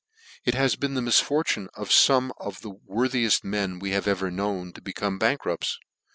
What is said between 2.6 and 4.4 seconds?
the wor thieft men we have ever